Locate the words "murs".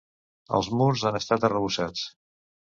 0.79-1.03